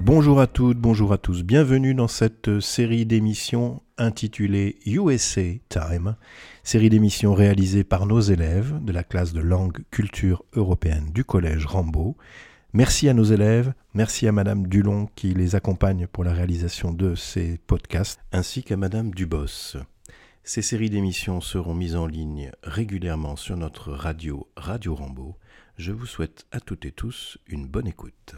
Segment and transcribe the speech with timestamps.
[0.00, 1.44] Bonjour à toutes, bonjour à tous.
[1.44, 6.16] Bienvenue dans cette série d'émissions intitulée USA Time,
[6.64, 11.66] série d'émissions réalisée par nos élèves de la classe de langue culture européenne du collège
[11.66, 12.16] Rambaud.
[12.72, 17.14] Merci à nos élèves, merci à Madame Dulon qui les accompagne pour la réalisation de
[17.14, 19.76] ces podcasts, ainsi qu'à Madame Dubos.
[20.42, 25.36] Ces séries d'émissions seront mises en ligne régulièrement sur notre radio Radio Rambo.
[25.76, 28.34] Je vous souhaite à toutes et tous une bonne écoute.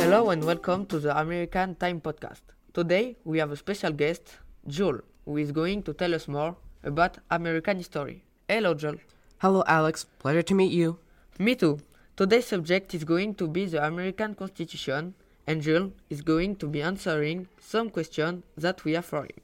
[0.00, 2.42] Hello and welcome to the American Time podcast.
[2.72, 7.18] Today we have a special guest, Joel, who is going to tell us more about
[7.30, 8.22] American history.
[8.48, 8.96] Hello, Joel.
[9.38, 10.06] Hello, Alex.
[10.18, 10.98] Pleasure to meet you.
[11.38, 11.78] Me too.
[12.16, 15.14] Today's subject is going to be the American Constitution,
[15.46, 19.40] and Joel is going to be answering some questions that we have for him.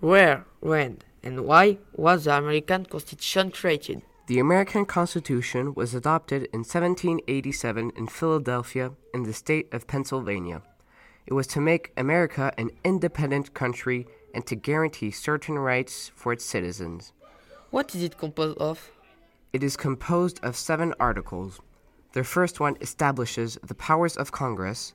[0.00, 4.02] Where, when, and why was the American Constitution created?
[4.26, 10.62] The American Constitution was adopted in 1787 in Philadelphia in the state of Pennsylvania.
[11.26, 16.44] It was to make America an independent country and to guarantee certain rights for its
[16.44, 17.12] citizens.
[17.70, 18.90] What is it composed of?
[19.52, 21.60] It is composed of seven articles.
[22.12, 24.92] The first one establishes the powers of Congress,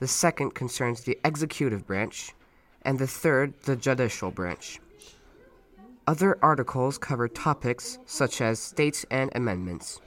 [0.00, 2.34] the second concerns the executive branch,
[2.82, 4.80] and the third the judicial branch.
[6.06, 10.00] Other articles cover topics such as states and amendments.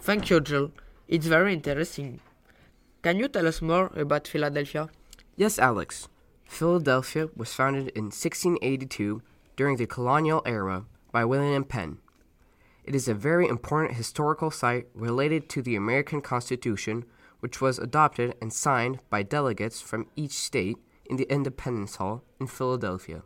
[0.00, 0.70] Thank you, Jill.
[1.06, 2.20] It's very interesting.
[3.02, 4.88] Can you tell us more about Philadelphia?
[5.36, 6.08] Yes, Alix.
[6.44, 9.22] Philadelphia was founded in 1682
[9.56, 11.98] during the colonial era by William Penn.
[12.84, 17.04] It is a very important historical site related to the American Constitution,
[17.40, 20.76] which was adopted and signed by delegates from each state
[21.06, 23.22] in the Independence Hall in Philadelphia.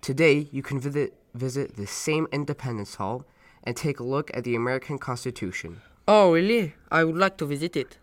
[0.00, 3.24] Today, you can visit, visit the same Independence Hall
[3.62, 5.82] and take a look at the American Constitution.
[6.08, 6.74] Oh, really?
[6.90, 7.98] I would like to visit it.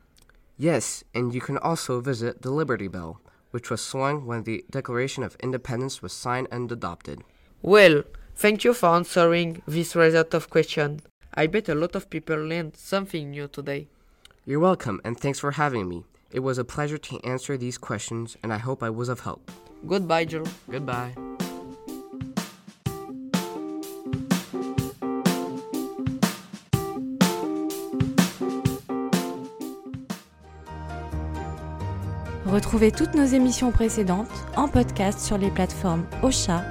[0.58, 3.20] Yes, and you can also visit the Liberty Bell,
[3.52, 7.24] which was swung when the Declaration of Independence was signed and adopted.
[7.62, 8.04] Well,
[8.36, 11.00] thank you for answering this rather tough question.
[11.34, 13.88] I bet a lot of people learned something new today.
[14.46, 16.04] You're welcome, and thanks for having me.
[16.30, 19.50] It was a pleasure to answer these questions, and I hope I was of help.
[19.88, 20.48] Goodbye, Joel.
[20.70, 21.16] Goodbye.
[32.46, 34.28] Retrouvez toutes nos émissions précédentes
[34.58, 36.66] en podcast sur les plateformes Ausha,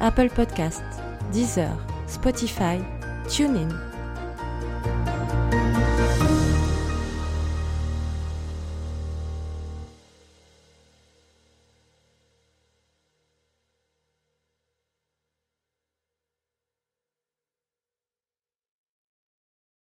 [0.00, 1.00] Apple Podcasts,
[1.32, 1.74] Deezer,
[2.06, 2.84] Spotify,
[3.28, 3.70] TuneIn